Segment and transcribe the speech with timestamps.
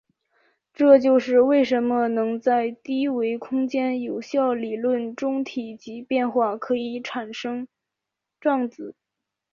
[0.73, 2.07] 这就是为什么
[2.39, 7.67] 在低维空间有效理论中体积变化可以产生
[8.39, 8.95] 胀子。